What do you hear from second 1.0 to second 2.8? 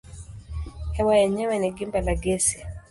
yenyewe ni gimba la gesi.